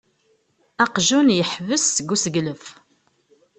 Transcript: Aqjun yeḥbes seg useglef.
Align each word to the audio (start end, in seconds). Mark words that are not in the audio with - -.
Aqjun 0.83 1.29
yeḥbes 1.37 1.83
seg 1.95 2.11
useglef. 2.15 2.65